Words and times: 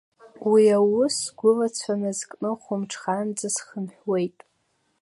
Уи 0.49 0.63
аус 0.77 1.15
сгәылацәа 1.23 1.93
назкны, 2.01 2.49
хәымҽханӡа 2.63 3.49
схынҳәуеит. 3.55 4.37